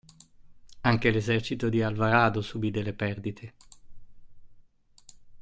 Anche 0.81 1.11
l'esercito 1.11 1.69
di 1.69 1.83
Alvarado 1.83 2.41
subì 2.41 2.71
delle 2.71 2.93
perdite. 2.95 3.53